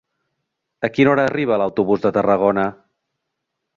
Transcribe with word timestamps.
A 0.87 0.89
quina 0.95 1.11
hora 1.11 1.25
arriba 1.31 1.59
l'autobús 1.63 2.03
de 2.07 2.13
Tarragona? 2.19 2.65